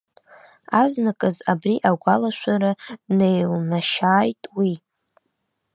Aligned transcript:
Азныказ 0.81 1.35
абри 1.51 1.75
агәалашәара 1.89 2.71
днеилнашьааит 3.07 4.41
уи. 4.57 4.73